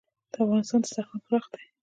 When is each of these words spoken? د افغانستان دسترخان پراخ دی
د 0.31 0.33
افغانستان 0.43 0.79
دسترخان 0.81 1.19
پراخ 1.25 1.45
دی 1.53 1.63